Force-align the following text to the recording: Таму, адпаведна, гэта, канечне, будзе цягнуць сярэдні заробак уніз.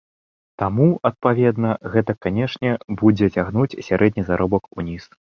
Таму, 0.61 0.85
адпаведна, 1.09 1.73
гэта, 1.95 2.15
канечне, 2.25 2.71
будзе 3.01 3.29
цягнуць 3.35 3.77
сярэдні 3.89 4.23
заробак 4.31 4.63
уніз. 4.79 5.03